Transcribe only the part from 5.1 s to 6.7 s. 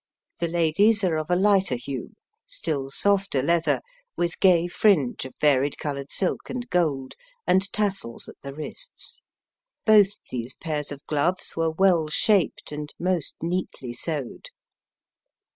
of varied colored silk and